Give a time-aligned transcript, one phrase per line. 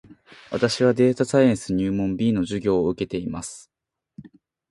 [0.49, 3.69] 私はデータサイエンス入門 B の授業を受けています